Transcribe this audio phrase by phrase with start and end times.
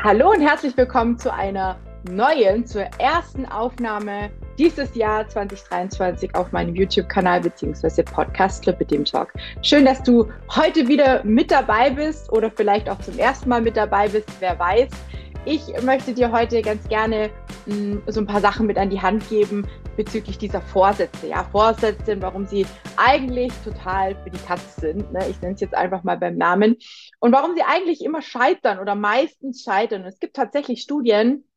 [0.00, 1.76] Hallo und herzlich willkommen zu einer
[2.08, 8.04] neuen, zur ersten Aufnahme dieses Jahr 2023 auf meinem YouTube-Kanal bzw.
[8.04, 9.32] Podcast Club mit dem Talk.
[9.62, 13.76] Schön, dass du heute wieder mit dabei bist oder vielleicht auch zum ersten Mal mit
[13.76, 14.88] dabei bist, wer weiß.
[15.44, 17.30] Ich möchte dir heute ganz gerne
[17.66, 19.66] mh, hm, so ein paar Sachen mit an die Hand geben
[19.98, 21.26] bezüglich dieser Vorsätze.
[21.26, 22.64] Ja, Vorsätze, warum sie
[22.96, 25.12] eigentlich total für die Katz sind.
[25.12, 25.28] Ne?
[25.28, 26.76] Ich nenne es jetzt einfach mal beim Namen.
[27.18, 30.04] Und warum sie eigentlich immer scheitern oder meistens scheitern.
[30.04, 31.48] es gibt tatsächlich Studien,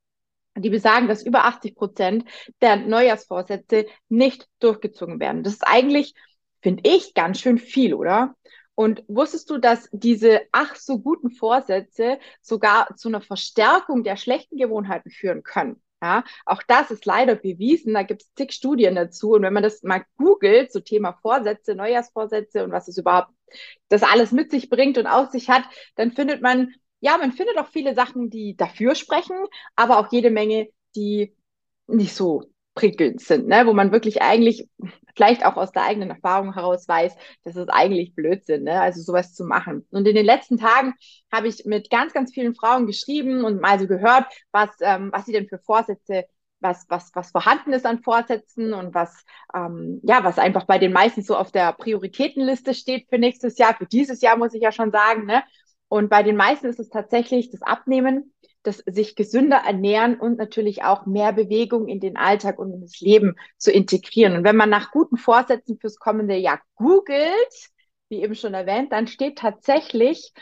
[0.58, 2.26] die besagen, dass über 80 Prozent
[2.62, 5.44] der Neujahrsvorsätze nicht durchgezogen werden.
[5.44, 6.16] Das ist eigentlich,
[6.62, 8.36] finde ich, ganz schön viel, oder?
[8.74, 14.58] Und wusstest du, dass diese ach so guten Vorsätze sogar zu einer Verstärkung der schlechten
[14.58, 15.80] Gewohnheiten führen können?
[16.02, 17.94] Ja, auch das ist leider bewiesen.
[17.94, 19.34] Da gibt es zig Studien dazu.
[19.34, 23.32] Und wenn man das mal googelt, so Thema Vorsätze, Neujahrsvorsätze und was es überhaupt
[23.90, 25.64] das alles mit sich bringt und auf sich hat,
[25.96, 29.36] dann findet man, ja, man findet auch viele Sachen, die dafür sprechen,
[29.76, 31.36] aber auch jede Menge, die
[31.88, 33.66] nicht so prickelnd sind, ne?
[33.68, 34.70] wo man wirklich eigentlich
[35.16, 38.82] vielleicht auch aus der eigenen Erfahrung heraus weiß, das ist eigentlich Blödsinn, ne?
[38.82, 39.88] also sowas zu machen.
[39.92, 40.94] Und in den letzten Tagen
[41.32, 45.26] habe ich mit ganz, ganz vielen Frauen geschrieben und mal so gehört, was, ähm, was
[45.26, 46.26] sie denn für Vorsätze
[46.62, 50.94] was, was, was vorhanden ist an Vorsätzen und was, ähm, ja, was einfach bei den
[50.94, 54.72] meisten so auf der Prioritätenliste steht für nächstes Jahr, für dieses Jahr muss ich ja
[54.72, 55.44] schon sagen, ne?
[55.88, 60.84] Und bei den meisten ist es tatsächlich das Abnehmen, das sich gesünder ernähren und natürlich
[60.84, 64.36] auch mehr Bewegung in den Alltag und in das Leben zu integrieren.
[64.36, 67.70] Und wenn man nach guten Vorsätzen fürs kommende Jahr googelt,
[68.10, 70.34] wie eben schon erwähnt, dann steht tatsächlich,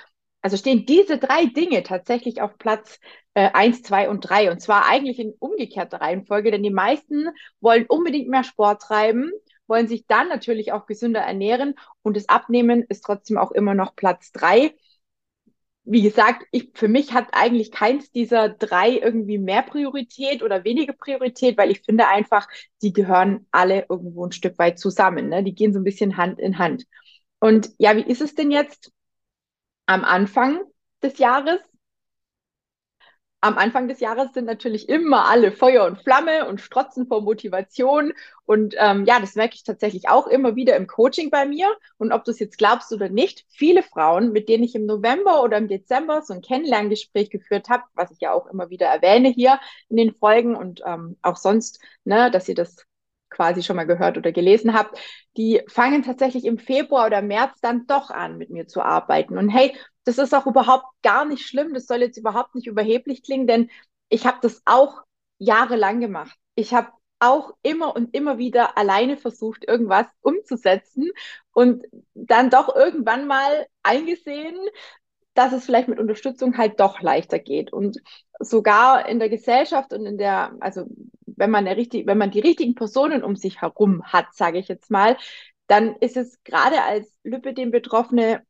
[0.41, 2.99] also stehen diese drei Dinge tatsächlich auf Platz
[3.35, 4.51] äh, 1, 2 und 3.
[4.51, 7.29] Und zwar eigentlich in umgekehrter Reihenfolge, denn die meisten
[7.61, 9.31] wollen unbedingt mehr Sport treiben,
[9.67, 13.95] wollen sich dann natürlich auch gesünder ernähren und das Abnehmen ist trotzdem auch immer noch
[13.95, 14.73] Platz 3
[15.83, 20.93] wie gesagt, ich, für mich hat eigentlich keins dieser drei irgendwie mehr Priorität oder weniger
[20.93, 22.47] Priorität, weil ich finde einfach,
[22.81, 25.29] die gehören alle irgendwo ein Stück weit zusammen.
[25.29, 25.43] Ne?
[25.43, 26.85] Die gehen so ein bisschen Hand in Hand.
[27.39, 28.91] Und ja, wie ist es denn jetzt
[29.87, 30.61] am Anfang
[31.01, 31.59] des Jahres?
[33.41, 38.13] Am Anfang des Jahres sind natürlich immer alle Feuer und Flamme und strotzen vor Motivation.
[38.45, 41.67] Und ähm, ja, das merke ich tatsächlich auch immer wieder im Coaching bei mir.
[41.97, 45.41] Und ob du es jetzt glaubst oder nicht, viele Frauen, mit denen ich im November
[45.41, 49.29] oder im Dezember so ein Kennenlerngespräch geführt habe, was ich ja auch immer wieder erwähne
[49.29, 52.85] hier in den Folgen und ähm, auch sonst, ne, dass ihr das
[53.29, 54.99] quasi schon mal gehört oder gelesen habt,
[55.37, 59.37] die fangen tatsächlich im Februar oder März dann doch an, mit mir zu arbeiten.
[59.37, 61.73] Und hey, das ist auch überhaupt gar nicht schlimm.
[61.73, 63.69] Das soll jetzt überhaupt nicht überheblich klingen, denn
[64.09, 65.01] ich habe das auch
[65.37, 66.37] jahrelang gemacht.
[66.55, 66.89] Ich habe
[67.19, 71.09] auch immer und immer wieder alleine versucht, irgendwas umzusetzen
[71.51, 74.57] und dann doch irgendwann mal eingesehen,
[75.33, 77.71] dass es vielleicht mit Unterstützung halt doch leichter geht.
[77.71, 78.01] Und
[78.39, 80.85] sogar in der Gesellschaft und in der, also
[81.25, 84.89] wenn man, richtig, wenn man die richtigen Personen um sich herum hat, sage ich jetzt
[84.91, 85.17] mal,
[85.67, 88.41] dann ist es gerade als Lipidem-Betroffene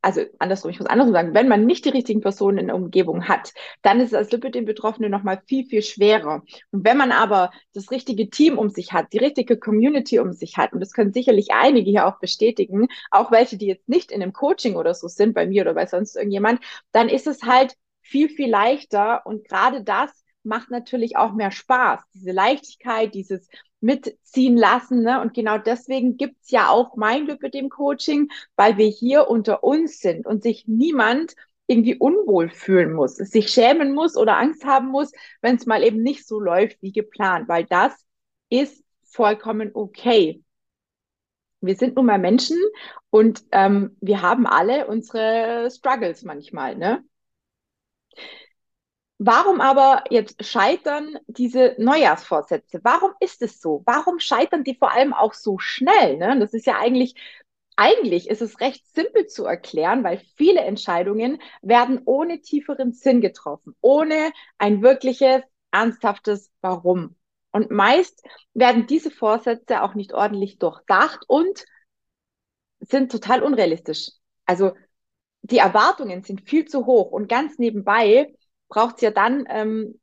[0.00, 3.28] also andersrum, ich muss andersrum sagen, wenn man nicht die richtigen Personen in der Umgebung
[3.28, 3.52] hat,
[3.82, 6.42] dann ist es als Lipidem-Betroffene nochmal viel, viel schwerer.
[6.70, 10.56] Und wenn man aber das richtige Team um sich hat, die richtige Community um sich
[10.56, 14.22] hat, und das können sicherlich einige hier auch bestätigen, auch welche, die jetzt nicht in
[14.22, 16.60] einem Coaching oder so sind, bei mir oder bei sonst irgendjemand,
[16.92, 19.22] dann ist es halt viel, viel leichter.
[19.24, 22.00] Und gerade das macht natürlich auch mehr Spaß.
[22.14, 23.48] Diese Leichtigkeit, dieses
[23.80, 25.02] mitziehen lassen.
[25.02, 25.20] Ne?
[25.20, 29.62] Und genau deswegen gibt's ja auch mein Glück mit dem Coaching, weil wir hier unter
[29.62, 31.34] uns sind und sich niemand
[31.66, 36.02] irgendwie unwohl fühlen muss, sich schämen muss oder Angst haben muss, wenn es mal eben
[36.02, 37.94] nicht so läuft wie geplant, weil das
[38.50, 40.42] ist vollkommen okay.
[41.60, 42.58] Wir sind nun mal Menschen
[43.10, 47.02] und ähm, wir haben alle unsere Struggles manchmal, ne?
[49.18, 52.80] Warum aber jetzt scheitern diese Neujahrsvorsätze?
[52.82, 53.82] Warum ist es so?
[53.86, 56.16] Warum scheitern die vor allem auch so schnell?
[56.18, 56.38] Ne?
[56.40, 57.14] Das ist ja eigentlich,
[57.76, 63.74] eigentlich ist es recht simpel zu erklären, weil viele Entscheidungen werden ohne tieferen Sinn getroffen,
[63.80, 67.16] ohne ein wirkliches, ernsthaftes Warum.
[67.52, 68.22] Und meist
[68.52, 71.64] werden diese Vorsätze auch nicht ordentlich durchdacht und
[72.80, 74.10] sind total unrealistisch.
[74.44, 74.72] Also
[75.42, 78.34] die Erwartungen sind viel zu hoch und ganz nebenbei
[78.68, 80.00] braucht es ja dann, ähm,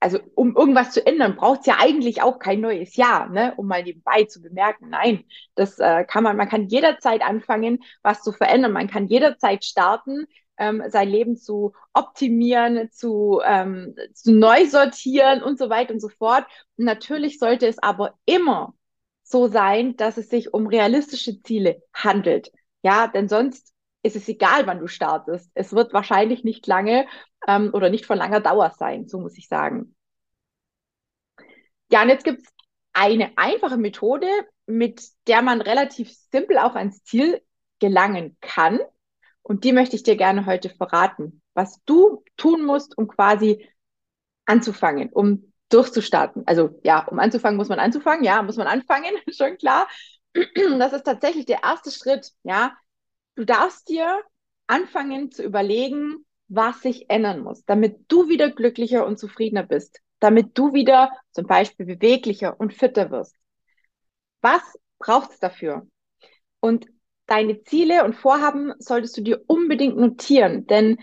[0.00, 3.52] also um irgendwas zu ändern, braucht es ja eigentlich auch kein neues Jahr, ne?
[3.56, 4.88] um mal nebenbei zu bemerken.
[4.88, 8.72] Nein, das äh, kann man, man kann jederzeit anfangen, was zu verändern.
[8.72, 10.26] Man kann jederzeit starten,
[10.56, 16.08] ähm, sein Leben zu optimieren, zu, ähm, zu neu sortieren und so weiter und so
[16.08, 16.46] fort.
[16.78, 18.74] Und natürlich sollte es aber immer
[19.22, 22.52] so sein, dass es sich um realistische Ziele handelt.
[22.82, 25.50] Ja, denn sonst ist es egal, wann du startest.
[25.54, 27.06] Es wird wahrscheinlich nicht lange
[27.46, 29.94] ähm, oder nicht von langer Dauer sein, so muss ich sagen.
[31.90, 32.52] Ja, und jetzt gibt es
[32.92, 34.28] eine einfache Methode,
[34.66, 37.42] mit der man relativ simpel auch ans Ziel
[37.78, 38.78] gelangen kann.
[39.42, 43.68] Und die möchte ich dir gerne heute verraten, was du tun musst, um quasi
[44.46, 46.44] anzufangen, um durchzustarten.
[46.46, 49.88] Also ja, um anzufangen muss man anzufangen, ja, muss man anfangen, schon klar.
[50.78, 52.76] Das ist tatsächlich der erste Schritt, ja.
[53.34, 54.22] Du darfst dir
[54.66, 60.58] anfangen zu überlegen, was sich ändern muss, damit du wieder glücklicher und zufriedener bist, damit
[60.58, 63.36] du wieder zum Beispiel beweglicher und fitter wirst.
[64.40, 64.62] Was
[64.98, 65.86] braucht es dafür?
[66.60, 66.86] Und
[67.26, 70.98] deine Ziele und Vorhaben solltest du dir unbedingt notieren, denn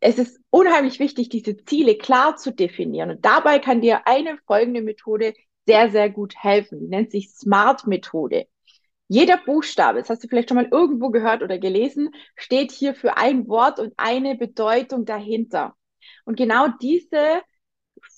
[0.00, 3.10] es ist unheimlich wichtig, diese Ziele klar zu definieren.
[3.10, 5.34] Und dabei kann dir eine folgende Methode
[5.66, 6.80] sehr, sehr gut helfen.
[6.80, 8.46] Die nennt sich Smart-Methode.
[9.08, 13.16] Jeder Buchstabe, das hast du vielleicht schon mal irgendwo gehört oder gelesen, steht hier für
[13.16, 15.74] ein Wort und eine Bedeutung dahinter.
[16.24, 17.42] Und genau diese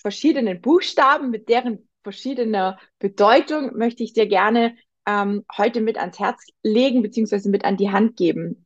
[0.01, 6.45] verschiedenen Buchstaben mit deren verschiedener Bedeutung möchte ich dir gerne ähm, heute mit ans Herz
[6.63, 8.65] legen beziehungsweise mit an die Hand geben.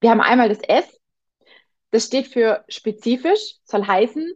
[0.00, 1.00] Wir haben einmal das S,
[1.90, 4.34] das steht für spezifisch, soll heißen,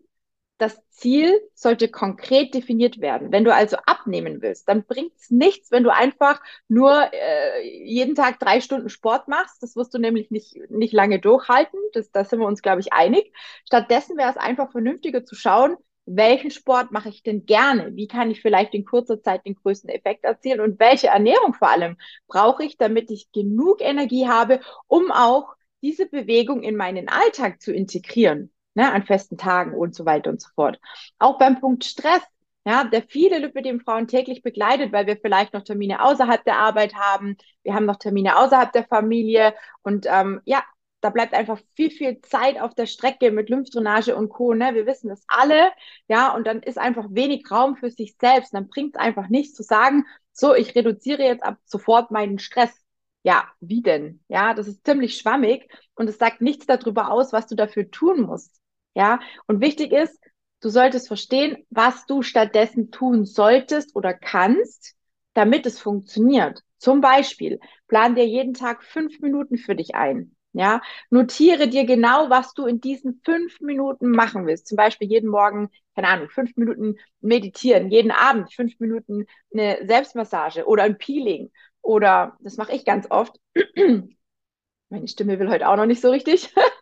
[0.60, 3.32] das Ziel sollte konkret definiert werden.
[3.32, 8.14] Wenn du also abnehmen willst, dann bringt es nichts, wenn du einfach nur äh, jeden
[8.14, 9.62] Tag drei Stunden Sport machst.
[9.62, 11.80] Das wirst du nämlich nicht, nicht lange durchhalten.
[11.94, 13.32] Das, da sind wir uns, glaube ich, einig.
[13.64, 17.94] Stattdessen wäre es einfach vernünftiger zu schauen, welchen Sport mache ich denn gerne?
[17.94, 20.60] Wie kann ich vielleicht in kurzer Zeit den größten Effekt erzielen?
[20.60, 21.96] Und welche Ernährung vor allem
[22.26, 27.72] brauche ich, damit ich genug Energie habe, um auch diese Bewegung in meinen Alltag zu
[27.72, 30.78] integrieren, ne, an festen Tagen und so weiter und so fort.
[31.19, 32.22] Auch beim Punkt Stress,
[32.64, 37.37] ja, der viele Lipidem-Frauen täglich begleitet, weil wir vielleicht noch Termine außerhalb der Arbeit haben,
[37.62, 40.62] wir haben noch Termine außerhalb der Familie und ähm, ja,
[41.00, 44.52] da bleibt einfach viel, viel Zeit auf der Strecke mit Lymphdrainage und Co.
[44.52, 44.75] Ne?
[44.75, 45.70] Wir wissen das alle,
[46.08, 48.52] ja, und dann ist einfach wenig Raum für sich selbst.
[48.52, 52.84] Dann bringt es einfach nichts zu sagen, so, ich reduziere jetzt ab sofort meinen Stress
[53.23, 54.23] ja, wie denn?
[54.28, 58.23] Ja, das ist ziemlich schwammig und es sagt nichts darüber aus, was du dafür tun
[58.23, 58.59] musst.
[59.00, 60.20] Ja, und wichtig ist,
[60.61, 64.94] du solltest verstehen, was du stattdessen tun solltest oder kannst,
[65.32, 66.61] damit es funktioniert.
[66.76, 70.37] Zum Beispiel, plan dir jeden Tag fünf Minuten für dich ein.
[70.52, 74.67] Ja, notiere dir genau, was du in diesen fünf Minuten machen willst.
[74.67, 79.25] Zum Beispiel jeden Morgen, keine Ahnung, fünf Minuten meditieren, jeden Abend fünf Minuten
[79.55, 81.50] eine Selbstmassage oder ein Peeling
[81.82, 83.37] oder das mache ich ganz oft.
[84.91, 86.52] Meine Stimme will heute auch noch nicht so richtig.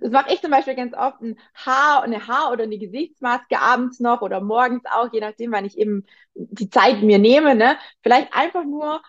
[0.00, 4.00] Das mache ich zum Beispiel ganz oft ein Haar, eine Haar- oder eine Gesichtsmaske abends
[4.00, 6.04] noch oder morgens auch, je nachdem, wann ich eben
[6.34, 7.54] die Zeit mir nehme.
[7.54, 7.76] Ne?
[8.02, 9.02] Vielleicht einfach nur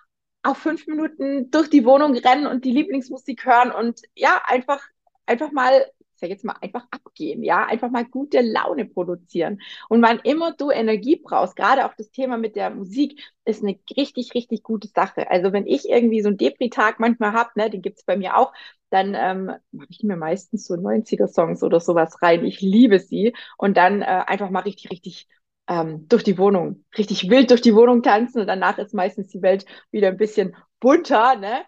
[0.44, 4.81] auf fünf Minuten durch die Wohnung rennen und die Lieblingsmusik hören und ja, einfach,
[5.25, 5.85] einfach mal
[6.21, 9.59] sag jetzt mal, einfach abgehen, ja, einfach mal gute Laune produzieren.
[9.89, 13.77] Und wann immer du Energie brauchst, gerade auch das Thema mit der Musik, ist eine
[13.97, 15.29] richtig, richtig gute Sache.
[15.29, 18.53] Also wenn ich irgendwie so einen Depri-Tag manchmal habe, ne, den gibt's bei mir auch,
[18.91, 22.45] dann ähm, mache ich mir meistens so 90er-Songs oder sowas rein.
[22.45, 23.33] Ich liebe sie.
[23.57, 25.27] Und dann äh, einfach mal richtig, richtig
[25.67, 29.41] ähm, durch die Wohnung, richtig wild durch die Wohnung tanzen und danach ist meistens die
[29.41, 31.35] Welt wieder ein bisschen bunter.
[31.38, 31.63] Ne?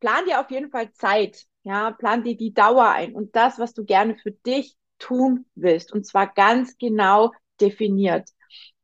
[0.00, 3.72] Plan dir auf jeden Fall Zeit, ja, plan dir die Dauer ein und das, was
[3.74, 5.92] du gerne für dich tun willst.
[5.92, 8.28] Und zwar ganz genau definiert.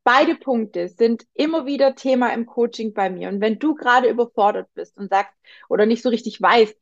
[0.05, 3.29] Beide Punkte sind immer wieder Thema im Coaching bei mir.
[3.29, 5.33] Und wenn du gerade überfordert bist und sagst
[5.69, 6.75] oder nicht so richtig weißt,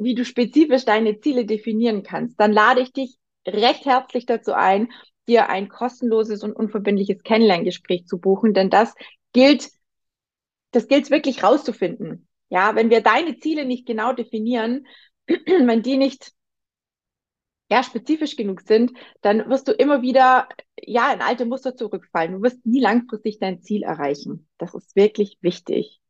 [0.00, 3.16] wie du spezifisch deine Ziele definieren kannst, dann lade ich dich
[3.46, 4.90] recht herzlich dazu ein,
[5.28, 8.94] dir ein kostenloses und unverbindliches Kennenlerngespräch zu buchen, denn das
[9.32, 9.70] gilt,
[10.72, 12.26] das gilt wirklich rauszufinden.
[12.48, 14.86] Ja, wenn wir deine Ziele nicht genau definieren,
[15.26, 16.32] wenn die nicht
[17.70, 22.32] ja, spezifisch genug sind, dann wirst du immer wieder ja in alte Muster zurückfallen.
[22.32, 24.48] Du wirst nie langfristig dein Ziel erreichen.
[24.58, 26.00] Das ist wirklich wichtig.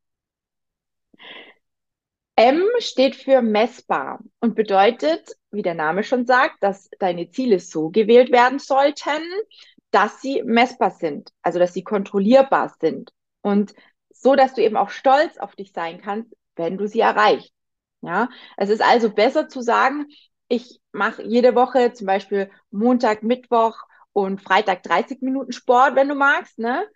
[2.41, 7.91] M steht für messbar und bedeutet, wie der Name schon sagt, dass deine Ziele so
[7.91, 9.21] gewählt werden sollten,
[9.91, 13.75] dass sie messbar sind, also dass sie kontrollierbar sind und
[14.09, 17.53] so, dass du eben auch stolz auf dich sein kannst, wenn du sie erreichst.
[18.01, 20.07] Ja, es ist also besser zu sagen,
[20.49, 23.77] ich mache jede Woche zum Beispiel Montag, Mittwoch
[24.15, 26.87] und Freitag 30 Minuten Sport, wenn du magst, ne?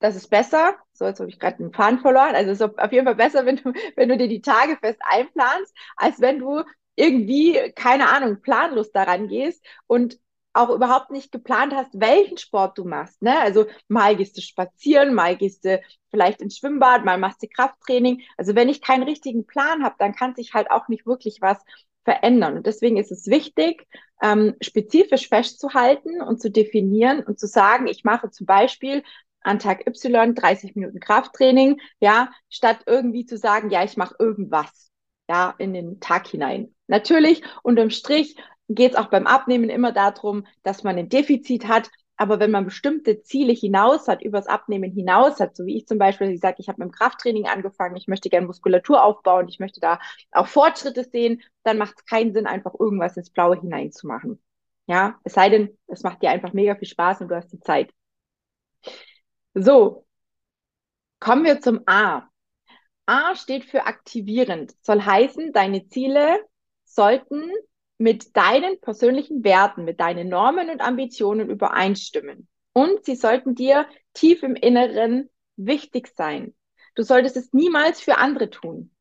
[0.00, 0.76] Das ist besser.
[0.92, 2.34] So, jetzt habe ich gerade den Faden verloren.
[2.34, 5.00] Also es ist auf jeden Fall besser, wenn du, wenn du dir die Tage fest
[5.00, 6.62] einplanst, als wenn du
[6.96, 10.18] irgendwie, keine Ahnung, planlos daran gehst und
[10.52, 13.22] auch überhaupt nicht geplant hast, welchen Sport du machst.
[13.22, 13.38] Ne?
[13.38, 18.22] Also mal gehst du spazieren, mal gehst du vielleicht ins Schwimmbad, mal machst du Krafttraining.
[18.36, 21.58] Also wenn ich keinen richtigen Plan habe, dann kann sich halt auch nicht wirklich was
[22.04, 22.56] verändern.
[22.56, 23.86] Und deswegen ist es wichtig,
[24.22, 29.02] ähm, spezifisch festzuhalten und zu definieren und zu sagen, ich mache zum Beispiel
[29.42, 34.90] an Tag Y 30 Minuten Krafttraining, ja, statt irgendwie zu sagen, ja, ich mache irgendwas,
[35.28, 36.74] ja, in den Tag hinein.
[36.86, 38.36] Natürlich, unterm Strich
[38.68, 41.90] geht es auch beim Abnehmen immer darum, dass man ein Defizit hat.
[42.20, 45.98] Aber wenn man bestimmte Ziele hinaus hat, übers Abnehmen hinaus hat, so wie ich zum
[45.98, 49.60] Beispiel, ich sage, ich habe mit dem Krafttraining angefangen, ich möchte gerne Muskulatur aufbauen, ich
[49.60, 50.00] möchte da
[50.32, 54.42] auch Fortschritte sehen, dann macht es keinen Sinn, einfach irgendwas ins Blaue hineinzumachen.
[54.86, 57.60] Ja, es sei denn, es macht dir einfach mega viel Spaß und du hast die
[57.60, 57.92] Zeit.
[59.54, 60.06] So,
[61.20, 62.28] kommen wir zum A.
[63.06, 66.38] A steht für aktivierend, soll heißen, deine Ziele
[66.84, 67.50] sollten
[67.96, 72.48] mit deinen persönlichen Werten, mit deinen Normen und Ambitionen übereinstimmen.
[72.72, 76.54] Und sie sollten dir tief im Inneren wichtig sein.
[76.94, 78.94] Du solltest es niemals für andere tun.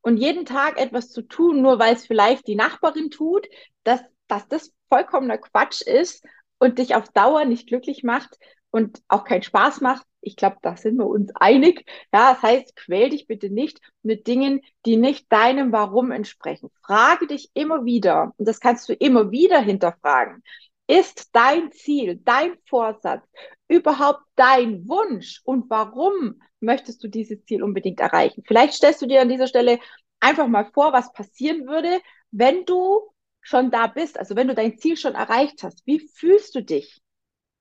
[0.00, 3.46] Und jeden Tag etwas zu tun, nur weil es vielleicht die Nachbarin tut,
[3.84, 6.24] dass, dass das vollkommener Quatsch ist
[6.58, 8.38] und dich auf Dauer nicht glücklich macht
[8.72, 11.84] und auch keinen Spaß macht, ich glaube, da sind wir uns einig.
[12.12, 16.70] Ja, das heißt, quäl dich bitte nicht mit Dingen, die nicht deinem Warum entsprechen.
[16.84, 20.42] Frage dich immer wieder, und das kannst du immer wieder hinterfragen.
[20.86, 23.24] Ist dein Ziel, dein Vorsatz
[23.68, 25.40] überhaupt dein Wunsch?
[25.44, 28.42] Und warum möchtest du dieses Ziel unbedingt erreichen?
[28.46, 29.80] Vielleicht stellst du dir an dieser Stelle
[30.20, 32.00] einfach mal vor, was passieren würde,
[32.30, 33.02] wenn du
[33.40, 35.84] schon da bist, also wenn du dein Ziel schon erreicht hast.
[35.84, 37.02] Wie fühlst du dich?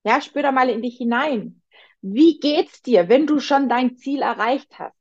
[0.04, 1.62] Ja, spür da mal in dich hinein.
[2.02, 4.96] Wie geht's dir, wenn du schon dein Ziel erreicht hast?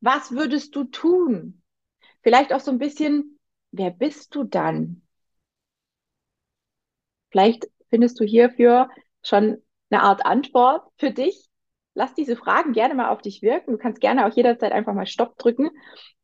[0.00, 1.62] Was würdest du tun?
[2.22, 3.38] Vielleicht auch so ein bisschen,
[3.72, 5.02] wer bist du dann?
[7.30, 8.88] Vielleicht findest du hierfür
[9.22, 11.48] schon eine Art Antwort für dich.
[11.94, 13.72] Lass diese Fragen gerne mal auf dich wirken.
[13.72, 15.70] Du kannst gerne auch jederzeit einfach mal Stopp drücken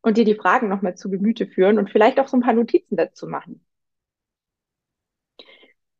[0.01, 2.95] und dir die Fragen nochmal zu Gemüte führen und vielleicht auch so ein paar Notizen
[2.95, 3.65] dazu machen.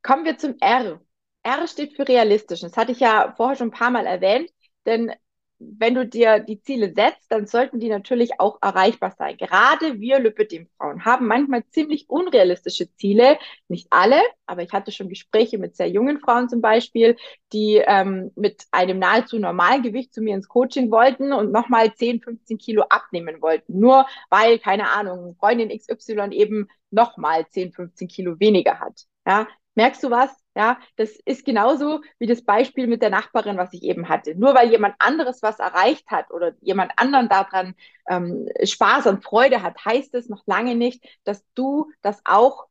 [0.02, 1.00] Kommen wir zum R.
[1.48, 2.62] R steht für realistisch.
[2.62, 4.50] Das hatte ich ja vorher schon ein paar Mal erwähnt,
[4.86, 5.12] denn
[5.60, 9.38] wenn du dir die Ziele setzt, dann sollten die natürlich auch erreichbar sein.
[9.38, 13.40] Gerade wir Lipidem-Frauen haben manchmal ziemlich unrealistische Ziele.
[13.68, 17.18] Nicht alle, aber ich hatte schon Gespräche mit sehr jungen Frauen zum Beispiel,
[17.54, 22.22] die ähm, mit einem nahezu normalen Gewicht zu mir ins Coaching wollten und nochmal 10,
[22.22, 23.80] 15 Kilo abnehmen wollten.
[23.80, 29.06] Nur weil, keine Ahnung, Freundin XY eben nochmal 10, 15 Kilo weniger hat.
[29.26, 29.48] Ja,
[29.78, 30.32] merkst du was?
[30.56, 34.34] Ja, das ist genauso wie das Beispiel mit der Nachbarin, was ich eben hatte.
[34.34, 37.76] Nur weil jemand anderes was erreicht hat oder jemand anderen daran
[38.10, 42.66] ähm, Spaß und Freude hat, heißt es noch lange nicht, dass du das auch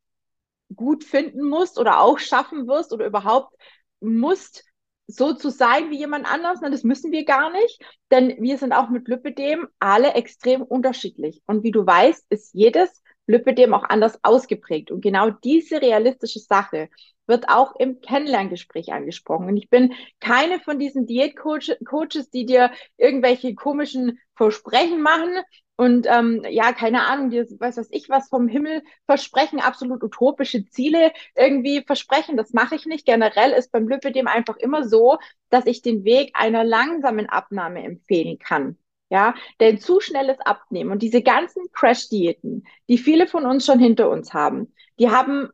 [0.75, 3.55] gut finden musst oder auch schaffen wirst oder überhaupt
[4.01, 4.65] musst,
[5.07, 6.59] so zu sein wie jemand anders.
[6.61, 11.41] Das müssen wir gar nicht, denn wir sind auch mit Lipidem alle extrem unterschiedlich.
[11.47, 14.91] Und wie du weißt, ist jedes Lipidem auch anders ausgeprägt.
[14.91, 16.89] Und genau diese realistische Sache
[17.27, 19.49] wird auch im Kennenlerngespräch angesprochen.
[19.49, 25.43] Und ich bin keine von diesen Diätcoaches, die dir irgendwelche komischen Versprechen machen
[25.77, 30.65] und ähm, ja, keine Ahnung, dir weiß was ich was vom Himmel versprechen, absolut utopische
[30.67, 32.37] Ziele irgendwie versprechen.
[32.39, 33.05] Das mache ich nicht.
[33.05, 35.19] Generell ist beim Lipidem einfach immer so,
[35.51, 38.79] dass ich den Weg einer langsamen Abnahme empfehlen kann.
[39.09, 44.11] Ja, denn zu schnelles Abnehmen und diese ganzen Crash-Diäten, die viele von uns schon hinter
[44.11, 45.49] uns haben, die haben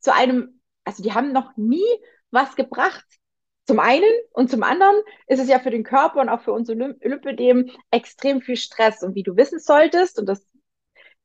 [0.00, 1.84] zu einem, also die haben noch nie
[2.30, 3.04] was gebracht.
[3.66, 6.74] Zum einen und zum anderen ist es ja für den Körper und auch für unser
[6.74, 9.02] Lipidem extrem viel Stress.
[9.02, 10.46] Und wie du wissen solltest, und das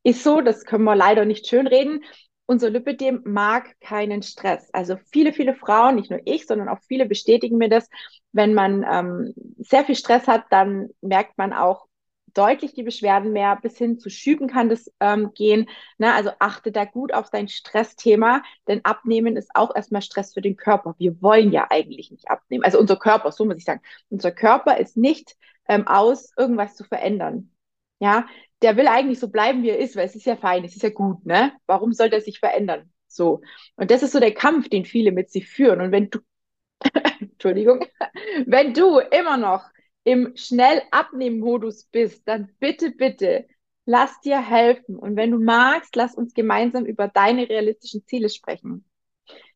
[0.03, 2.03] ist so, das können wir leider nicht schönreden,
[2.50, 4.74] unser Lipidem mag keinen Stress.
[4.74, 7.88] Also viele, viele Frauen, nicht nur ich, sondern auch viele bestätigen mir das,
[8.32, 11.86] wenn man ähm, sehr viel Stress hat, dann merkt man auch
[12.34, 15.70] deutlich die Beschwerden mehr, bis hin zu Schüben kann das ähm, gehen.
[16.00, 16.12] Ne?
[16.12, 20.58] Also achte da gut auf dein Stressthema, denn Abnehmen ist auch erstmal Stress für den
[20.58, 20.96] Körper.
[20.98, 22.63] Wir wollen ja eigentlich nicht abnehmen.
[22.63, 25.36] Also unser Körper, so muss ich sagen, unser Körper ist nicht
[25.68, 27.51] ähm, aus, irgendwas zu verändern.
[28.00, 28.27] Ja,
[28.62, 30.84] der will eigentlich so bleiben, wie er ist, weil es ist ja fein, es ist
[30.84, 31.53] ja gut, ne?
[31.65, 32.91] Warum soll der sich verändern?
[33.08, 33.41] So.
[33.75, 35.82] Und das ist so der Kampf, den viele mit sich führen.
[35.82, 36.20] Und wenn du
[37.20, 37.86] Entschuldigung,
[38.46, 39.63] wenn du immer noch
[40.03, 43.48] im schnell abnehmen Modus bist, dann bitte, bitte
[43.86, 44.98] lass dir helfen.
[44.98, 48.86] Und wenn du magst, lass uns gemeinsam über deine realistischen Ziele sprechen.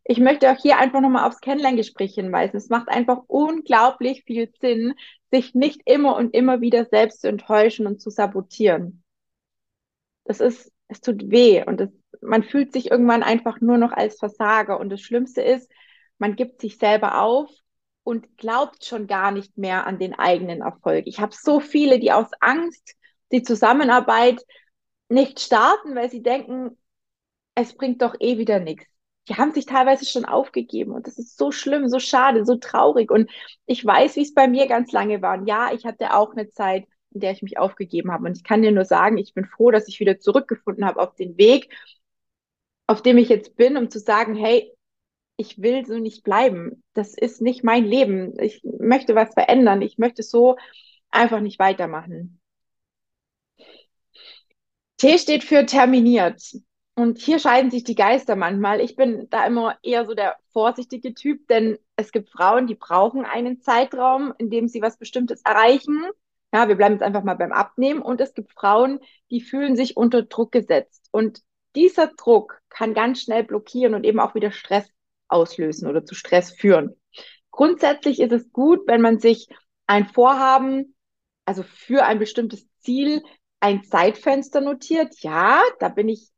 [0.06, 2.58] Ich möchte auch hier einfach nochmal aufs Kennenlerngespräch hinweisen.
[2.58, 4.96] Es macht einfach unglaublich viel Sinn,
[5.32, 9.04] sich nicht immer und immer wieder selbst zu enttäuschen und zu sabotieren.
[10.26, 11.90] das ist, es tut weh und das,
[12.22, 14.80] man fühlt sich irgendwann einfach nur noch als Versager.
[14.80, 15.72] Und das Schlimmste ist,
[16.18, 17.50] man gibt sich selber auf
[18.04, 21.08] und glaubt schon gar nicht mehr an den eigenen Erfolg.
[21.08, 22.96] Ich habe so viele, die aus Angst
[23.32, 24.42] die Zusammenarbeit
[25.10, 26.78] nicht starten, weil sie denken,
[27.56, 28.93] es bringt doch eh wieder nichts.
[29.30, 33.10] Die haben sich teilweise schon aufgegeben und das ist so schlimm, so schade, so traurig.
[33.10, 33.30] Und
[33.66, 35.38] ich weiß, wie es bei mir ganz lange war.
[35.40, 38.26] Und ja, ich hatte auch eine Zeit, in der ich mich aufgegeben habe.
[38.26, 41.16] Und ich kann dir nur sagen, ich bin froh, dass ich wieder zurückgefunden habe auf
[41.16, 41.74] den Weg,
[42.88, 44.74] auf dem ich jetzt bin, um zu sagen, hey,
[45.38, 46.84] ich will so nicht bleiben.
[46.94, 48.38] Das ist nicht mein Leben.
[48.40, 49.82] Ich möchte was verändern.
[49.82, 50.58] Ich möchte so
[51.10, 52.40] einfach nicht weitermachen.
[54.98, 56.42] T steht für terminiert.
[56.96, 58.80] Und hier scheiden sich die Geister manchmal.
[58.80, 63.26] Ich bin da immer eher so der vorsichtige Typ, denn es gibt Frauen, die brauchen
[63.26, 66.04] einen Zeitraum, in dem sie was Bestimmtes erreichen.
[66.54, 68.02] Ja, wir bleiben jetzt einfach mal beim Abnehmen.
[68.02, 69.00] Und es gibt Frauen,
[69.32, 71.10] die fühlen sich unter Druck gesetzt.
[71.12, 71.42] Und
[71.76, 74.88] dieser Druck kann ganz schnell blockieren und eben auch wieder Stress
[75.28, 76.96] auslösen oder zu Stress führen.
[77.50, 79.48] Grundsätzlich ist es gut, wenn man sich
[79.88, 80.96] ein Vorhaben,
[81.46, 83.24] also für ein bestimmtes Ziel,
[83.60, 85.16] ein Zeitfenster notiert.
[85.22, 86.33] Ja, da bin ich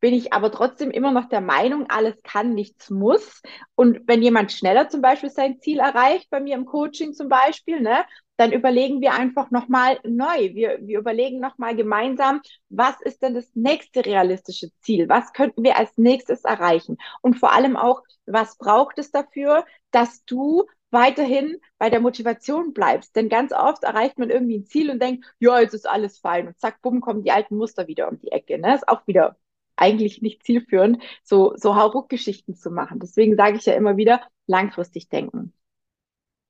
[0.00, 3.42] bin ich aber trotzdem immer noch der Meinung, alles kann, nichts muss.
[3.74, 7.80] Und wenn jemand schneller zum Beispiel sein Ziel erreicht, bei mir im Coaching zum Beispiel,
[7.80, 8.04] ne,
[8.36, 10.54] dann überlegen wir einfach nochmal neu.
[10.54, 15.08] Wir, wir überlegen nochmal gemeinsam, was ist denn das nächste realistische Ziel?
[15.08, 16.98] Was könnten wir als nächstes erreichen?
[17.22, 23.16] Und vor allem auch, was braucht es dafür, dass du weiterhin bei der Motivation bleibst.
[23.16, 26.48] Denn ganz oft erreicht man irgendwie ein Ziel und denkt, ja, jetzt ist alles fein.
[26.48, 28.58] Und zack, bumm, kommen die alten Muster wieder um die Ecke.
[28.58, 28.74] Ne?
[28.74, 29.36] Ist auch wieder
[29.76, 32.98] eigentlich nicht zielführend, so, so Hauruck-Geschichten zu machen.
[32.98, 35.52] Deswegen sage ich ja immer wieder, langfristig denken.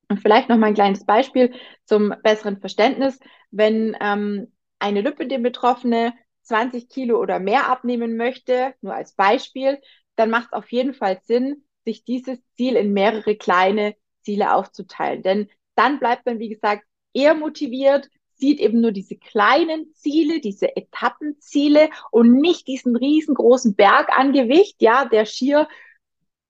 [0.09, 1.53] Und vielleicht noch mal ein kleines Beispiel
[1.85, 3.19] zum besseren Verständnis.
[3.51, 9.81] Wenn ähm, eine Lippe Betroffene 20 Kilo oder mehr abnehmen möchte, nur als Beispiel,
[10.15, 15.23] dann macht es auf jeden Fall Sinn, sich dieses Ziel in mehrere kleine Ziele aufzuteilen.
[15.23, 20.77] Denn dann bleibt man, wie gesagt, eher motiviert, sieht eben nur diese kleinen Ziele, diese
[20.77, 25.69] Etappenziele und nicht diesen riesengroßen Berg an Gewicht, ja, der schier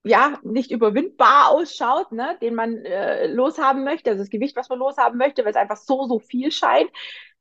[0.04, 4.78] ja nicht überwindbar ausschaut, ne, den man äh, loshaben möchte, also das Gewicht, was man
[4.78, 6.90] loshaben möchte, weil es einfach so so viel scheint,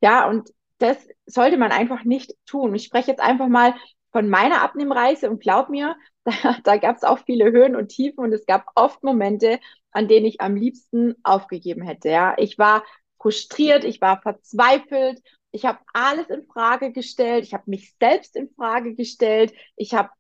[0.01, 2.75] ja, und das sollte man einfach nicht tun.
[2.75, 3.75] Ich spreche jetzt einfach mal
[4.11, 8.23] von meiner Abnehmreise und glaub mir, da, da gab es auch viele Höhen und Tiefen
[8.23, 9.59] und es gab oft Momente,
[9.91, 12.09] an denen ich am liebsten aufgegeben hätte.
[12.09, 12.83] Ja, ich war
[13.25, 18.51] frustriert, ich war verzweifelt, ich habe alles in Frage gestellt, ich habe mich selbst in
[18.51, 20.11] Frage gestellt, ich habe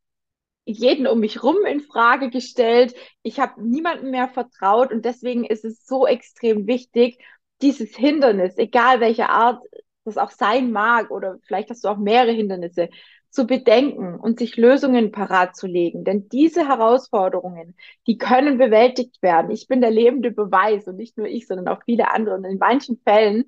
[0.65, 5.63] jeden um mich rum in Frage gestellt, ich habe niemandem mehr vertraut und deswegen ist
[5.65, 7.23] es so extrem wichtig,
[7.61, 9.61] dieses Hindernis, egal welche Art
[10.03, 12.89] das auch sein mag oder vielleicht hast du auch mehrere Hindernisse,
[13.35, 16.03] zu bedenken und sich Lösungen parat zu legen.
[16.03, 17.75] Denn diese Herausforderungen,
[18.07, 19.51] die können bewältigt werden.
[19.51, 22.35] Ich bin der lebende Beweis und nicht nur ich, sondern auch viele andere.
[22.35, 23.45] Und in manchen Fällen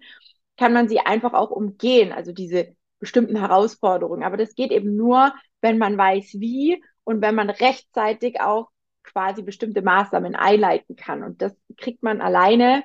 [0.57, 4.23] kann man sie einfach auch umgehen, also diese bestimmten Herausforderungen.
[4.23, 8.69] Aber das geht eben nur, wenn man weiß, wie und wenn man rechtzeitig auch
[9.03, 11.23] quasi bestimmte Maßnahmen einleiten kann.
[11.23, 12.83] Und das kriegt man alleine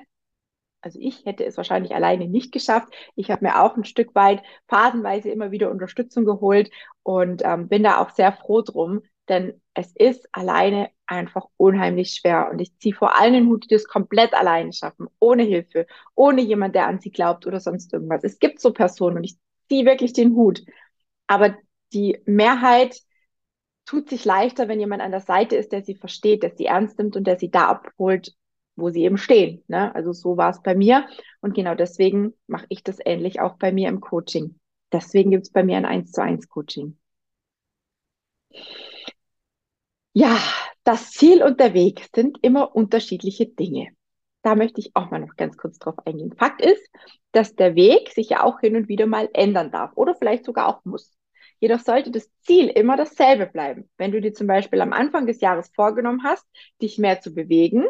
[0.83, 2.93] also ich hätte es wahrscheinlich alleine nicht geschafft.
[3.15, 6.69] Ich habe mir auch ein Stück weit phasenweise immer wieder Unterstützung geholt
[7.03, 12.49] und ähm, bin da auch sehr froh drum, denn es ist alleine einfach unheimlich schwer.
[12.51, 16.41] Und ich ziehe vor allen den Hut, die das komplett alleine schaffen, ohne Hilfe, ohne
[16.41, 18.23] jemand, der an sie glaubt oder sonst irgendwas.
[18.23, 19.37] Es gibt so Personen und ich
[19.69, 20.63] ziehe wirklich den Hut.
[21.27, 21.55] Aber
[21.93, 22.99] die Mehrheit
[23.85, 26.97] tut sich leichter, wenn jemand an der Seite ist, der sie versteht, der sie ernst
[26.97, 28.33] nimmt und der sie da abholt,
[28.75, 29.63] wo sie eben stehen.
[29.67, 29.93] Ne?
[29.95, 31.07] Also so war es bei mir.
[31.41, 34.59] Und genau deswegen mache ich das ähnlich auch bei mir im Coaching.
[34.91, 36.97] Deswegen gibt es bei mir ein 1 zu 1 Coaching.
[40.13, 40.37] Ja,
[40.83, 43.89] das Ziel und der Weg sind immer unterschiedliche Dinge.
[44.43, 46.35] Da möchte ich auch mal noch ganz kurz drauf eingehen.
[46.37, 46.85] Fakt ist,
[47.31, 50.67] dass der Weg sich ja auch hin und wieder mal ändern darf oder vielleicht sogar
[50.67, 51.17] auch muss.
[51.59, 53.89] Jedoch sollte das Ziel immer dasselbe bleiben.
[53.97, 56.45] Wenn du dir zum Beispiel am Anfang des Jahres vorgenommen hast,
[56.81, 57.85] dich mehr zu bewegen,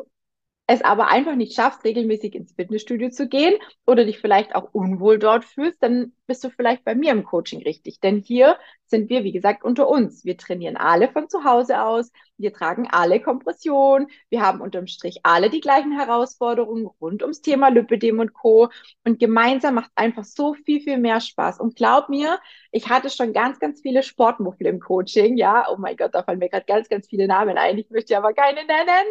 [0.67, 5.19] es aber einfach nicht schaffst, regelmäßig ins Fitnessstudio zu gehen oder dich vielleicht auch unwohl
[5.19, 7.99] dort fühlst, dann bist du vielleicht bei mir im Coaching richtig.
[7.99, 10.23] Denn hier sind wir, wie gesagt, unter uns.
[10.23, 12.11] Wir trainieren alle von zu Hause aus.
[12.37, 14.07] Wir tragen alle Kompression.
[14.29, 18.69] Wir haben unterm Strich alle die gleichen Herausforderungen rund ums Thema Lipidem und Co.
[19.03, 21.59] Und gemeinsam macht einfach so viel, viel mehr Spaß.
[21.59, 22.39] Und glaub mir,
[22.71, 25.37] ich hatte schon ganz, ganz viele Sportmuffel im Coaching.
[25.37, 27.77] Ja, oh mein Gott, da fallen mir gerade ganz, ganz viele Namen ein.
[27.77, 29.05] Ich möchte aber keine nennen.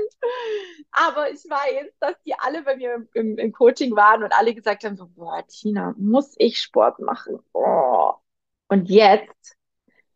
[0.93, 4.55] Aber ich weiß, dass die alle bei mir im, im, im Coaching waren und alle
[4.55, 7.39] gesagt haben so, boah, Tina, muss ich Sport machen?
[7.53, 8.13] Oh.
[8.69, 9.57] Und jetzt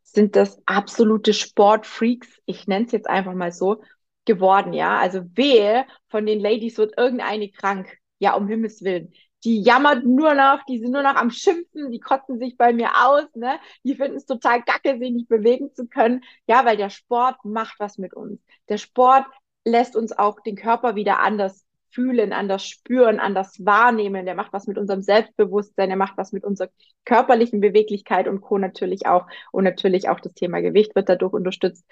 [0.03, 3.83] sind das absolute Sportfreaks, ich nenne es jetzt einfach mal so,
[4.27, 4.99] geworden, ja.
[4.99, 7.97] Also wehe, von den Ladies wird irgendeine krank.
[8.19, 9.13] Ja, um Himmels Willen.
[9.45, 12.91] Die jammert nur noch, die sind nur noch am Schimpfen, die kotzen sich bei mir
[13.07, 13.59] aus, ne?
[13.85, 16.25] Die finden es total gacke, sich nicht bewegen zu können.
[16.47, 18.41] Ja, weil der Sport macht was mit uns.
[18.69, 19.27] Der Sport
[19.65, 21.66] lässt uns auch den Körper wieder anders
[21.97, 24.27] Fühlen, an das Spüren, an das Wahrnehmen.
[24.27, 26.69] Der macht was mit unserem Selbstbewusstsein, der macht was mit unserer
[27.07, 28.59] körperlichen Beweglichkeit und Co.
[28.59, 29.27] natürlich auch.
[29.51, 31.87] Und natürlich auch das Thema Gewicht wird dadurch unterstützt,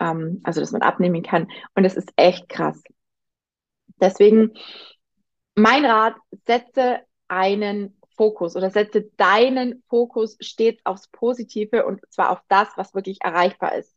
[0.00, 1.48] ähm, also dass man abnehmen kann.
[1.74, 2.80] Und es ist echt krass.
[4.00, 4.52] Deswegen
[5.56, 6.14] mein Rat,
[6.46, 12.94] setze einen Fokus oder setze deinen Fokus stets aufs Positive und zwar auf das, was
[12.94, 13.96] wirklich erreichbar ist.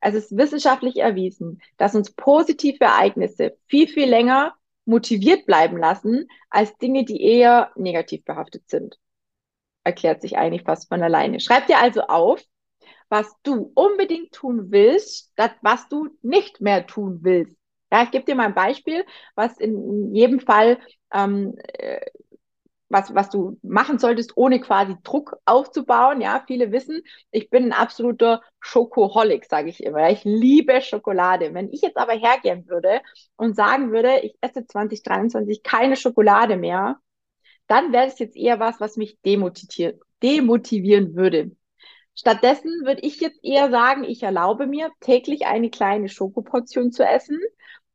[0.00, 6.76] Es ist wissenschaftlich erwiesen, dass uns positive Ereignisse viel, viel länger motiviert bleiben lassen, als
[6.78, 8.98] Dinge, die eher negativ behaftet sind.
[9.84, 11.40] Erklärt sich eigentlich fast von alleine.
[11.40, 12.42] Schreib dir also auf,
[13.08, 17.56] was du unbedingt tun willst, das, was du nicht mehr tun willst.
[17.90, 20.78] Ja, ich gebe dir mal ein Beispiel, was in jedem Fall
[21.12, 22.00] ähm, äh,
[22.92, 26.20] was, was du machen solltest, ohne quasi Druck aufzubauen.
[26.20, 30.10] Ja, viele wissen, ich bin ein absoluter Schokoholic, sage ich immer.
[30.10, 31.54] Ich liebe Schokolade.
[31.54, 33.00] Wenn ich jetzt aber hergehen würde
[33.36, 36.98] und sagen würde, ich esse 2023 keine Schokolade mehr,
[37.66, 41.52] dann wäre es jetzt eher was, was mich demotivieren, demotivieren würde.
[42.14, 47.40] Stattdessen würde ich jetzt eher sagen, ich erlaube mir täglich eine kleine Schokoportion zu essen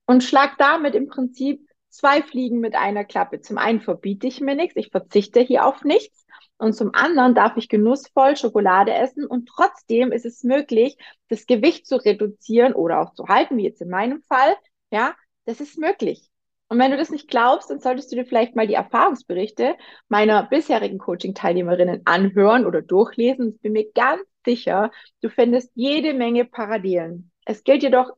[0.08, 1.67] und schlag damit im Prinzip
[1.98, 3.42] zwei Fliegen mit einer Klappe.
[3.42, 6.26] Zum einen verbiete ich mir nichts, ich verzichte hier auf nichts.
[6.60, 10.98] Und zum anderen darf ich genussvoll Schokolade essen und trotzdem ist es möglich,
[11.30, 14.56] das Gewicht zu reduzieren oder auch zu halten, wie jetzt in meinem Fall.
[14.92, 16.30] Ja, das ist möglich.
[16.70, 19.76] Und wenn du das nicht glaubst, dann solltest du dir vielleicht mal die Erfahrungsberichte
[20.08, 23.54] meiner bisherigen Coaching-Teilnehmerinnen anhören oder durchlesen.
[23.56, 27.32] Ich bin mir ganz sicher, du findest jede Menge Parallelen.
[27.46, 28.12] Es gilt jedoch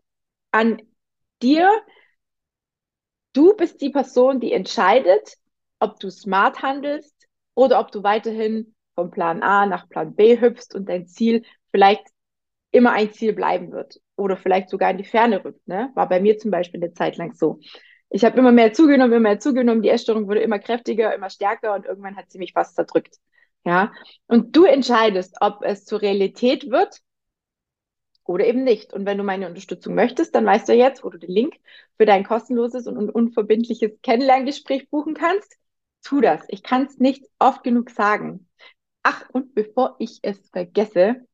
[0.51, 0.81] an
[1.41, 1.71] dir,
[3.33, 5.35] Du bist die Person, die entscheidet,
[5.79, 10.75] ob du smart handelst oder ob du weiterhin vom Plan A nach Plan B hüpfst
[10.75, 12.03] und dein Ziel vielleicht
[12.71, 15.67] immer ein Ziel bleiben wird oder vielleicht sogar in die Ferne rückt.
[15.67, 15.91] Ne?
[15.95, 17.59] War bei mir zum Beispiel eine Zeit lang so.
[18.09, 21.75] Ich habe immer mehr zugenommen, immer mehr zugenommen, die Essstörung wurde immer kräftiger, immer stärker
[21.75, 23.17] und irgendwann hat sie mich fast zerdrückt.
[23.65, 23.91] Ja,
[24.27, 26.99] und du entscheidest, ob es zur Realität wird
[28.29, 28.93] oder eben nicht.
[28.93, 31.55] Und wenn du meine Unterstützung möchtest, dann weißt du jetzt, wo du den Link
[31.97, 35.57] für dein kostenloses und unverbindliches Kennenlerngespräch buchen kannst.
[36.03, 36.45] Tu das.
[36.49, 38.47] Ich kann es nicht oft genug sagen.
[39.01, 41.25] Ach, und bevor ich es vergesse,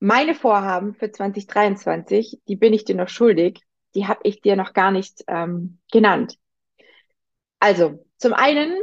[0.00, 3.60] meine Vorhaben für 2023, die bin ich dir noch schuldig.
[3.94, 6.38] Die habe ich dir noch gar nicht ähm, genannt.
[7.60, 8.78] Also, zum einen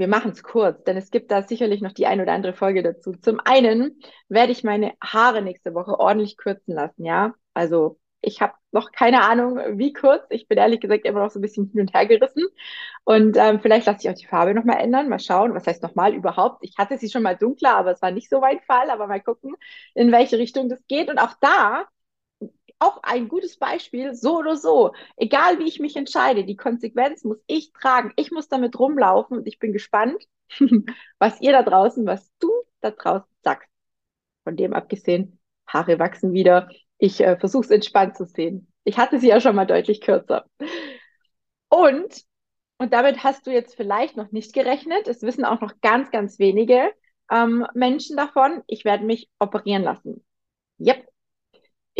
[0.00, 2.82] wir machen es kurz, denn es gibt da sicherlich noch die ein oder andere Folge
[2.82, 3.12] dazu.
[3.12, 7.34] Zum einen werde ich meine Haare nächste Woche ordentlich kürzen lassen, ja.
[7.54, 10.24] Also ich habe noch keine Ahnung, wie kurz.
[10.30, 12.44] Ich bin ehrlich gesagt immer noch so ein bisschen hin und her gerissen.
[13.04, 15.08] Und ähm, vielleicht lasse ich auch die Farbe nochmal ändern.
[15.08, 16.58] Mal schauen, was heißt nochmal überhaupt.
[16.62, 18.90] Ich hatte sie schon mal dunkler, aber es war nicht so mein Fall.
[18.90, 19.54] Aber mal gucken,
[19.94, 21.10] in welche Richtung das geht.
[21.10, 21.86] Und auch da
[22.80, 24.92] auch ein gutes Beispiel, so oder so.
[25.16, 28.12] Egal wie ich mich entscheide, die Konsequenz muss ich tragen.
[28.16, 30.24] Ich muss damit rumlaufen und ich bin gespannt,
[31.18, 33.68] was ihr da draußen, was du da draußen sagst.
[34.44, 36.68] Von dem abgesehen, Haare wachsen wieder.
[36.98, 38.72] Ich äh, versuche es entspannt zu sehen.
[38.84, 40.46] Ich hatte sie ja schon mal deutlich kürzer.
[41.68, 42.24] Und,
[42.78, 46.38] und damit hast du jetzt vielleicht noch nicht gerechnet, es wissen auch noch ganz, ganz
[46.38, 46.90] wenige
[47.30, 50.24] ähm, Menschen davon, ich werde mich operieren lassen.
[50.80, 51.06] Yep,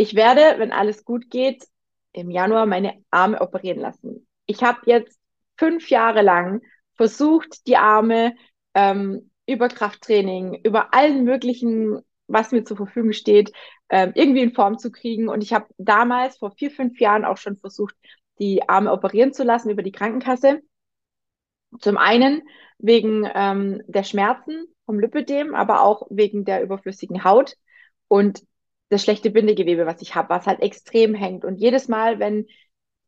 [0.01, 1.67] ich werde, wenn alles gut geht,
[2.13, 4.27] im Januar meine Arme operieren lassen.
[4.47, 5.21] Ich habe jetzt
[5.59, 6.63] fünf Jahre lang
[6.97, 8.35] versucht, die Arme
[8.73, 13.53] ähm, über Krafttraining, über allen möglichen, was mir zur Verfügung steht,
[13.91, 15.29] ähm, irgendwie in Form zu kriegen.
[15.29, 17.95] Und ich habe damals vor vier, fünf Jahren auch schon versucht,
[18.39, 20.63] die Arme operieren zu lassen über die Krankenkasse.
[21.79, 22.41] Zum einen
[22.79, 27.57] wegen ähm, der Schmerzen vom Lipödem, aber auch wegen der überflüssigen Haut.
[28.09, 28.43] Und
[28.91, 31.45] das schlechte Bindegewebe, was ich habe, was halt extrem hängt.
[31.45, 32.47] Und jedes Mal, wenn,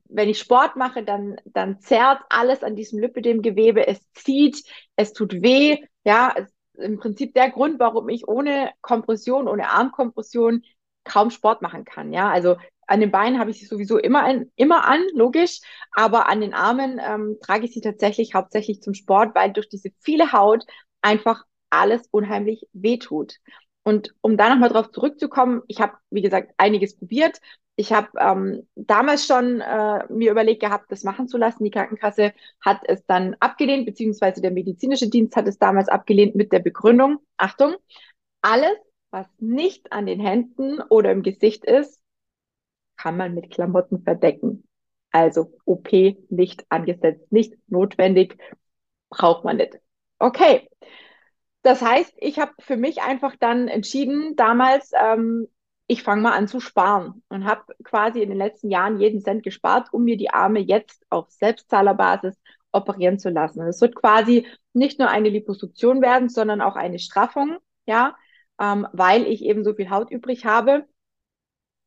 [0.09, 3.87] wenn ich Sport mache, dann, dann zerrt alles an diesem Lipidem-Gewebe.
[3.87, 4.65] Es zieht,
[4.97, 5.79] es tut weh.
[6.05, 6.35] Ja,
[6.75, 10.63] im Prinzip der Grund, warum ich ohne Kompression, ohne Armkompression
[11.05, 12.13] kaum Sport machen kann.
[12.13, 15.61] Ja, also an den Beinen habe ich sie sowieso immer, an, immer an, logisch,
[15.93, 19.91] aber an den Armen ähm, trage ich sie tatsächlich hauptsächlich zum Sport, weil durch diese
[20.01, 20.65] viele Haut
[21.01, 23.37] einfach alles unheimlich wehtut.
[23.85, 27.41] Und um da nochmal drauf zurückzukommen, ich habe, wie gesagt, einiges probiert.
[27.75, 31.65] Ich habe ähm, damals schon äh, mir überlegt gehabt, das machen zu lassen.
[31.65, 36.53] Die Krankenkasse hat es dann abgelehnt, beziehungsweise der medizinische Dienst hat es damals abgelehnt mit
[36.53, 37.75] der Begründung, Achtung,
[38.43, 38.77] alles,
[39.11, 42.01] was nicht an den Händen oder im Gesicht ist,
[42.97, 44.65] kann man mit Klamotten verdecken.
[45.11, 45.93] Also OP
[46.31, 48.39] nicht angesetzt, nicht notwendig,
[49.11, 49.79] braucht man nicht.
[50.19, 50.69] Okay.
[51.63, 55.49] Das heißt, ich habe für mich einfach dann entschieden, damals, ähm,
[55.87, 59.43] ich fange mal an zu sparen und habe quasi in den letzten Jahren jeden Cent
[59.43, 62.41] gespart, um mir die Arme jetzt auf Selbstzahlerbasis
[62.73, 63.63] operieren zu lassen.
[63.63, 68.17] Es wird quasi nicht nur eine Liposuktion werden, sondern auch eine Straffung, ja,
[68.61, 70.87] ähm, weil ich eben so viel Haut übrig habe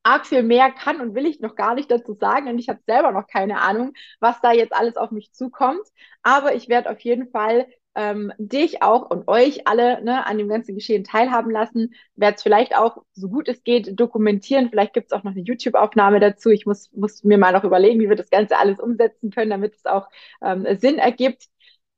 [0.05, 2.47] arg viel mehr kann und will ich noch gar nicht dazu sagen.
[2.47, 5.81] Und ich habe selber noch keine Ahnung, was da jetzt alles auf mich zukommt.
[6.21, 10.49] Aber ich werde auf jeden Fall ähm, dich auch und euch alle ne, an dem
[10.49, 11.93] ganzen Geschehen teilhaben lassen.
[12.15, 14.69] Werde es vielleicht auch, so gut es geht, dokumentieren.
[14.69, 16.49] Vielleicht gibt es auch noch eine YouTube-Aufnahme dazu.
[16.49, 19.75] Ich muss, muss mir mal noch überlegen, wie wir das Ganze alles umsetzen können, damit
[19.75, 20.09] es auch
[20.41, 21.45] ähm, Sinn ergibt.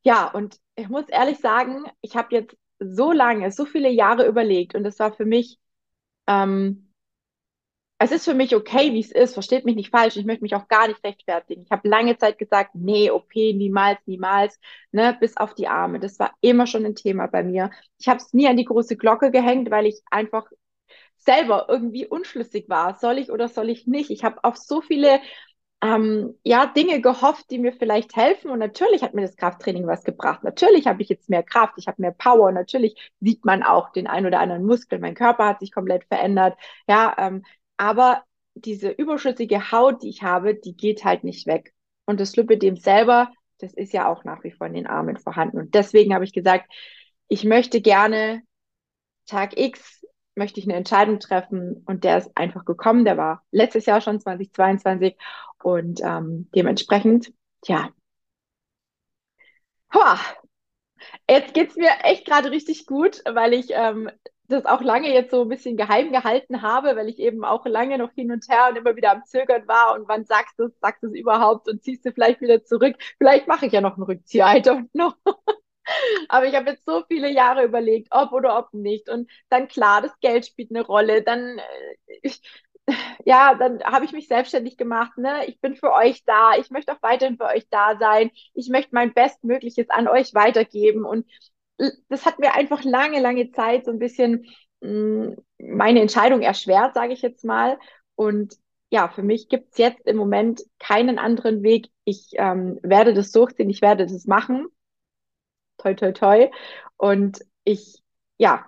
[0.04, 4.76] Ja, und ich muss ehrlich sagen, ich habe jetzt so lange, so viele Jahre überlegt
[4.76, 5.60] und es war für mich
[6.28, 6.87] ähm,
[8.00, 10.56] es ist für mich okay, wie es ist, versteht mich nicht falsch, ich möchte mich
[10.56, 11.64] auch gar nicht rechtfertigen.
[11.64, 14.60] Ich habe lange Zeit gesagt, nee, OP, niemals, niemals,
[14.92, 16.00] ne, bis auf die Arme.
[16.00, 17.72] Das war immer schon ein Thema bei mir.
[18.00, 20.46] Ich habe es nie an die große Glocke gehängt, weil ich einfach
[21.18, 22.96] selber irgendwie unschlüssig war.
[23.00, 24.12] Soll ich oder soll ich nicht?
[24.12, 25.20] Ich habe auf so viele
[25.82, 28.50] ähm, ja, Dinge gehofft, die mir vielleicht helfen.
[28.52, 30.44] Und natürlich hat mir das Krafttraining was gebracht.
[30.44, 32.52] Natürlich habe ich jetzt mehr Kraft, ich habe mehr Power.
[32.52, 35.00] Natürlich sieht man auch den ein oder anderen Muskel.
[35.00, 36.58] Mein Körper hat sich komplett verändert.
[36.88, 37.44] Ja, ähm,
[37.78, 38.24] aber
[38.56, 41.74] diese überschüssige Haut, die ich habe, die geht halt nicht weg.
[42.06, 45.60] Und das Lipidem selber, das ist ja auch nach wie vor in den Armen vorhanden.
[45.60, 46.72] Und deswegen habe ich gesagt,
[47.28, 48.42] ich möchte gerne
[49.26, 53.06] Tag X möchte ich eine Entscheidung treffen und der ist einfach gekommen.
[53.06, 55.18] Der war letztes Jahr schon 2022
[55.64, 57.34] und ähm, dementsprechend,
[57.66, 57.90] ja,
[59.94, 60.20] Hoa.
[61.30, 64.10] Jetzt geht's mir echt gerade richtig gut, weil ich ähm,
[64.48, 67.98] das auch lange jetzt so ein bisschen geheim gehalten habe, weil ich eben auch lange
[67.98, 70.80] noch hin und her und immer wieder am Zögern war und wann sagst du es,
[70.80, 72.96] sagst du es überhaupt und ziehst du vielleicht wieder zurück.
[73.18, 75.14] Vielleicht mache ich ja noch einen Rückzieher, I don't know.
[76.30, 79.10] Aber ich habe jetzt so viele Jahre überlegt, ob oder ob nicht.
[79.10, 81.24] Und dann klar, das Geld spielt eine Rolle.
[81.24, 82.42] Dann, äh, ich,
[83.26, 85.18] ja, dann habe ich mich selbstständig gemacht.
[85.18, 85.46] Ne?
[85.48, 86.56] Ich bin für euch da.
[86.58, 88.32] Ich möchte auch weiterhin für euch da sein.
[88.54, 91.06] Ich möchte mein Bestmögliches an euch weitergeben.
[91.06, 91.26] Und
[92.10, 94.46] das hat mir einfach lange, lange Zeit so ein bisschen
[94.82, 97.78] mh, mm, meine Entscheidung erschwert, sage ich jetzt mal.
[98.16, 98.56] Und
[98.90, 101.90] ja, für mich gibt es jetzt im Moment keinen anderen Weg.
[102.06, 104.68] Ich ähm, werde das durchziehen, ich werde das machen.
[105.78, 106.50] Toi, toi, toi.
[106.98, 108.02] Und ich,
[108.38, 108.66] ja,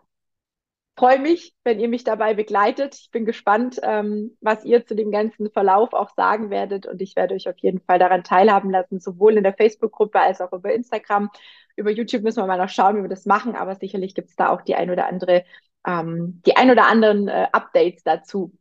[0.99, 2.93] freue mich, wenn ihr mich dabei begleitet.
[2.95, 6.85] Ich bin gespannt, ähm, was ihr zu dem ganzen Verlauf auch sagen werdet.
[6.87, 10.41] Und ich werde euch auf jeden Fall daran teilhaben lassen, sowohl in der Facebook-Gruppe als
[10.41, 11.29] auch über Instagram.
[11.77, 14.35] Über YouTube müssen wir mal noch schauen, wie wir das machen, aber sicherlich gibt es
[14.35, 15.45] da auch die ein oder andere,
[15.87, 18.51] ähm, die ein oder anderen äh, Updates dazu.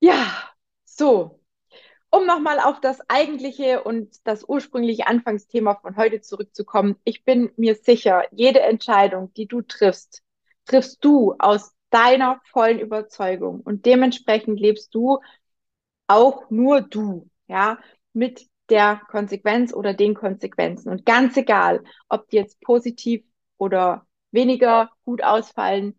[0.00, 0.26] Ja,
[0.84, 1.40] so.
[2.10, 6.96] Um nochmal auf das eigentliche und das ursprüngliche Anfangsthema von heute zurückzukommen.
[7.04, 10.22] Ich bin mir sicher, jede Entscheidung, die du triffst,
[10.68, 15.20] triffst du aus deiner vollen Überzeugung und dementsprechend lebst du
[16.06, 17.78] auch nur du, ja,
[18.12, 20.90] mit der Konsequenz oder den Konsequenzen.
[20.90, 23.24] Und ganz egal, ob die jetzt positiv
[23.56, 25.98] oder weniger gut ausfallen,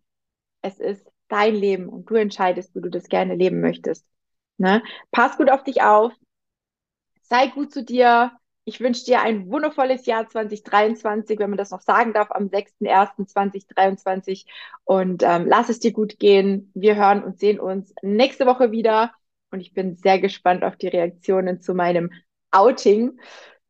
[0.61, 4.05] es ist dein Leben und du entscheidest, wie du das gerne leben möchtest.
[4.57, 4.83] Ne?
[5.11, 6.13] Pass gut auf dich auf,
[7.21, 8.31] sei gut zu dir,
[8.69, 14.45] ich wünsche dir ein wundervolles Jahr 2023, wenn man das noch sagen darf, am 6.1.2023.
[14.83, 16.71] Und ähm, lass es dir gut gehen.
[16.75, 19.11] Wir hören und sehen uns nächste Woche wieder.
[19.49, 22.11] Und ich bin sehr gespannt auf die Reaktionen zu meinem
[22.51, 23.19] Outing.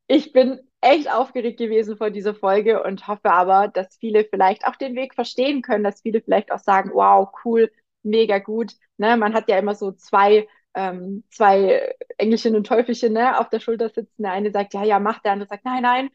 [0.07, 4.75] Ich bin echt aufgeregt gewesen vor dieser Folge und hoffe aber, dass viele vielleicht auch
[4.75, 7.71] den Weg verstehen können, dass viele vielleicht auch sagen, wow, cool,
[8.03, 8.73] mega gut.
[8.97, 9.15] Ne?
[9.15, 10.45] Man hat ja immer so zwei
[10.79, 14.23] ähm, zwei Engelchen und Teufelchen ne, auf der Schulter sitzen.
[14.23, 16.09] Der eine sagt, ja, ja, mach, der andere sagt, nein, nein.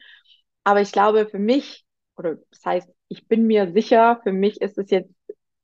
[0.63, 1.85] Aber ich glaube, für mich,
[2.17, 5.14] oder das heißt, ich bin mir sicher, für mich ist es jetzt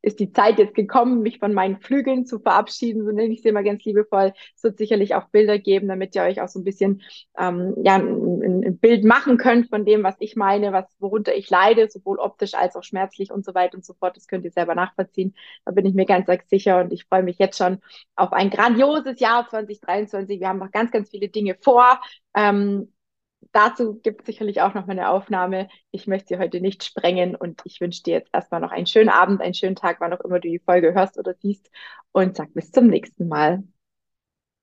[0.01, 3.49] ist die Zeit jetzt gekommen, mich von meinen Flügeln zu verabschieden, so nenne ich sie
[3.49, 4.33] immer ganz liebevoll.
[4.55, 7.01] Es wird sicherlich auch Bilder geben, damit ihr euch auch so ein bisschen
[7.37, 11.49] ähm, ja, ein, ein, Bild machen könnt von dem, was ich meine, was worunter ich
[11.49, 14.17] leide, sowohl optisch als auch schmerzlich und so weiter und so fort.
[14.17, 15.35] Das könnt ihr selber nachvollziehen.
[15.65, 17.79] Da bin ich mir ganz, ganz sicher und ich freue mich jetzt schon
[18.15, 20.39] auf ein grandioses Jahr 2023.
[20.39, 22.01] Wir haben noch ganz, ganz viele Dinge vor.
[22.35, 22.91] Ähm,
[23.51, 25.67] dazu gibt es sicherlich auch noch mal eine Aufnahme.
[25.91, 29.09] Ich möchte sie heute nicht sprengen und ich wünsche dir jetzt erstmal noch einen schönen
[29.09, 31.69] Abend, einen schönen Tag, wann auch immer du die Folge hörst oder siehst
[32.11, 33.63] und sag bis zum nächsten Mal.